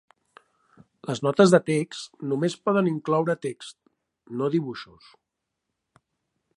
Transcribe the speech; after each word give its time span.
Les 1.09 1.19
Notes 1.25 1.53
de 1.55 1.59
Text 1.67 2.17
només 2.31 2.57
poden 2.69 2.89
incloure 2.95 3.37
text, 3.47 3.79
no 4.41 4.51
dibuixos. 4.57 5.15